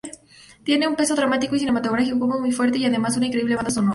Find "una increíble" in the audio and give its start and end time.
3.17-3.55